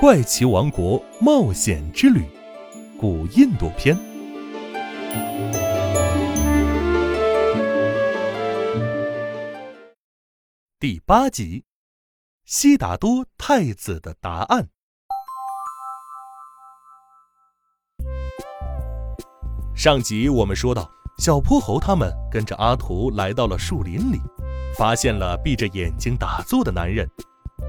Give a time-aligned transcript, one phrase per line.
[0.00, 2.20] 怪奇王国冒险之旅》
[3.00, 3.98] 古印度篇
[10.78, 11.64] 第八集：
[12.44, 14.68] 悉达多太子的答案。
[19.74, 20.88] 上集我们说到，
[21.18, 24.20] 小泼猴他们跟着阿图来到了树林里，
[24.76, 27.10] 发现了闭着眼睛打坐的男人。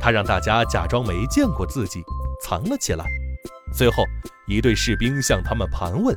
[0.00, 2.02] 他让大家假装没见过自己，
[2.42, 3.04] 藏了起来。
[3.72, 4.04] 最后，
[4.46, 6.16] 一队士兵向他们盘问，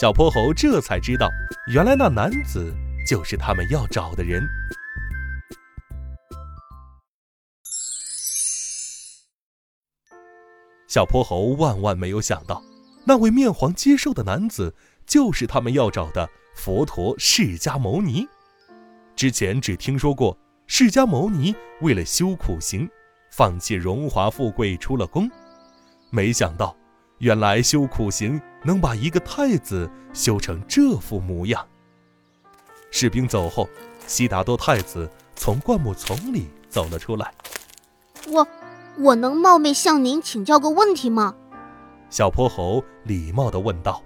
[0.00, 1.28] 小泼猴这才知道，
[1.72, 2.74] 原来那男子
[3.06, 4.46] 就是他们要找的人。
[10.86, 12.62] 小泼猴万万没有想到，
[13.04, 14.74] 那位面黄肌瘦的男子。
[15.06, 18.24] 就是他们要找的佛陀释迦牟尼。
[19.16, 22.88] 之前只听说过释迦牟尼为了修苦行，
[23.32, 25.28] 放弃荣华富贵出了宫，
[26.10, 26.76] 没想到
[27.18, 31.64] 原来修苦行能把一个太子修成这副模样。
[32.90, 33.68] 士兵走后，
[34.06, 37.32] 悉达多太子从灌木丛里走了出来。
[38.28, 38.46] 我，
[38.98, 41.34] 我能冒昧向您请教个问题吗？
[42.10, 44.02] 小泼猴礼貌地问道。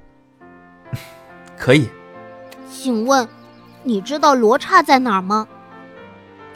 [1.57, 1.89] 可以，
[2.71, 3.27] 请问，
[3.83, 5.49] 你知道罗刹在哪儿吗？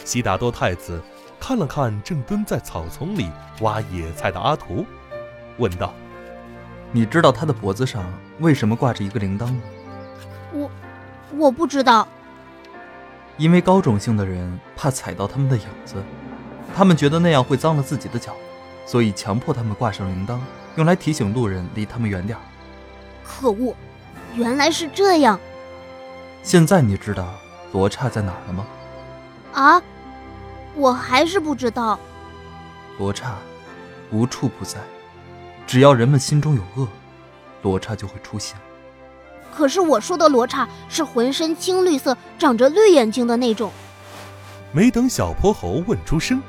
[0.05, 1.03] 悉达多太子
[1.41, 3.30] 看了看正蹲在草丛里
[3.62, 4.84] 挖野菜的阿图，
[5.59, 5.92] 问道
[6.91, 8.03] ：“你知道他的脖子上
[8.41, 9.61] 为什么挂着一个铃铛吗？”
[10.53, 10.70] 我，
[11.37, 12.09] 我不知道。
[13.37, 16.03] 因为高种姓的人怕踩到他们的影子，
[16.75, 18.34] 他们觉得那样会脏了自己的脚，
[18.86, 20.41] 所以强迫他们挂上铃铛，
[20.77, 22.42] 用来提醒路人离他们远点儿。
[23.25, 23.77] 可恶！
[24.34, 25.39] 原来是这样。
[26.42, 27.29] 现在你知道
[27.73, 28.67] 罗刹在哪儿了吗？
[29.53, 29.83] 啊，
[30.75, 31.98] 我还是不知道。
[32.98, 33.36] 罗刹
[34.11, 34.79] 无处不在，
[35.69, 36.88] 只要人们心中有恶，
[37.61, 38.56] 罗刹就会出现。
[39.55, 43.70] 可是我说的罗刹是浑身青绿色、长着绿眼睛的那种。
[44.73, 46.40] 没等小泼猴问出声，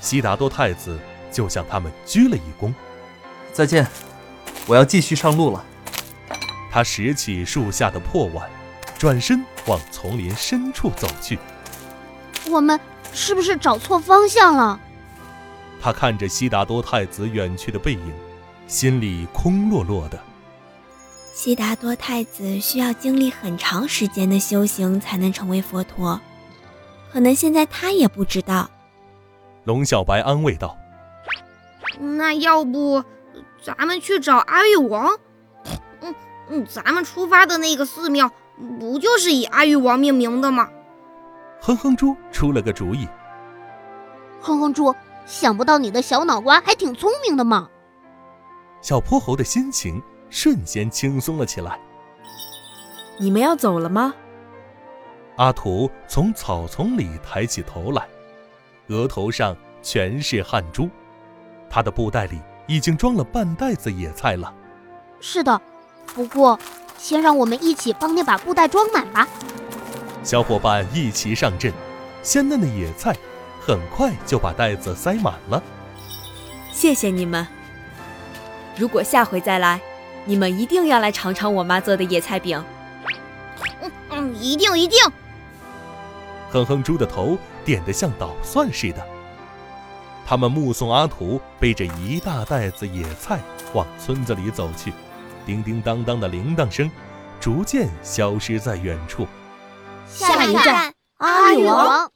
[0.00, 0.98] 悉达多太子
[1.30, 2.72] 就向他们鞠了一躬
[3.52, 3.86] ：“再见，
[4.66, 5.62] 我要继续上路了。”
[6.72, 8.48] 他拾起树下的破碗，
[8.96, 11.38] 转身往丛林深处走去。
[12.48, 12.80] 我们
[13.12, 14.80] 是不是找错方向了？
[15.78, 18.12] 他看着悉达多太子远去的背影，
[18.66, 20.18] 心里空落落的。
[21.32, 26.18] 悉达多太子需要经历很长时间的修行才能成为佛陀，
[27.12, 28.68] 可能现在他也不知道。
[29.64, 30.76] 龙小白安慰道
[32.00, 33.04] ：“那要不
[33.62, 35.18] 咱们去找阿育王？”
[36.00, 36.14] 嗯
[36.48, 38.30] 嗯，咱们出发的那个寺庙
[38.80, 40.68] 不就是以阿育王命名的吗？
[41.60, 43.06] 哼哼猪出了个主意。
[44.40, 44.94] 哼哼猪，
[45.26, 47.68] 想不到你的小脑瓜还挺聪明的嘛！
[48.86, 51.76] 小泼猴的心情瞬间轻松了起来。
[53.18, 54.14] 你们要走了吗？
[55.38, 58.06] 阿土从草丛里抬起头来，
[58.86, 60.88] 额头上全是汗珠，
[61.68, 64.54] 他的布袋里已经装了半袋子野菜了。
[65.20, 65.60] 是的。
[66.14, 66.56] 不过，
[66.96, 69.26] 先让我们一起帮你把布袋装满吧。
[70.22, 71.72] 小伙伴一齐上阵，
[72.22, 73.16] 鲜嫩的野菜
[73.60, 75.60] 很快就把袋子塞满了。
[76.70, 77.44] 谢谢你们！
[78.76, 79.80] 如果下回再来，
[80.24, 82.62] 你们一定要来尝尝我妈做的野菜饼。
[83.80, 84.98] 嗯嗯，一定一定！
[86.50, 89.06] 哼哼猪的头点得像捣蒜似的。
[90.26, 93.40] 他们目送阿土背着一大袋子野菜
[93.72, 94.92] 往村子里走去。
[95.46, 96.90] 叮叮当当的铃铛声
[97.40, 99.26] 逐渐消失在远处。
[100.08, 102.10] 下一站，阿育王。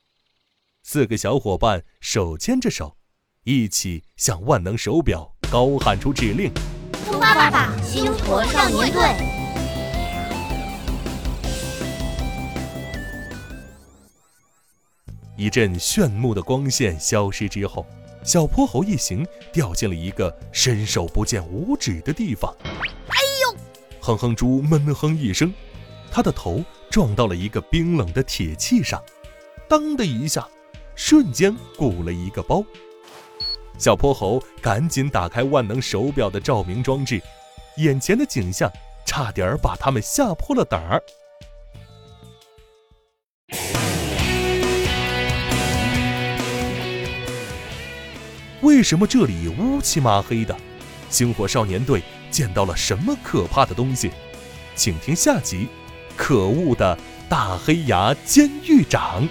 [0.82, 2.96] 四个小伙伴手牵着手，
[3.44, 6.52] 一起向万能手表高喊出指令
[7.04, 9.02] ：“出发吧，星火少年队！”
[15.36, 17.84] 一阵炫目的光线消失之后，
[18.22, 22.54] 小泼猴一行掉进了一个伸手不见五指的地方。
[22.64, 23.56] 哎呦
[24.00, 25.52] 哼哼猪闷哼一声，
[26.12, 26.62] 他的头
[26.92, 29.02] 撞到了一个冰冷的铁器上，
[29.68, 30.46] 当的一下，
[30.94, 32.64] 瞬间鼓了一个包。
[33.80, 37.18] 小泼猴赶紧打开万能手表的照明装置，
[37.78, 38.70] 眼前的景象
[39.06, 41.02] 差点把他们吓破了胆儿。
[48.60, 50.54] 为什么这里乌漆麻黑的？
[51.08, 52.02] 星火少年队。
[52.30, 54.12] 见到了什么可怕的东西？
[54.76, 55.56] 请听下集
[56.16, 56.96] 《可恶的
[57.28, 59.28] 大黑牙监狱长》。